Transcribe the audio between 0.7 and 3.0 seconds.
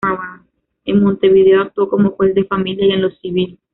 En Montevideo actuó como juez de Familia y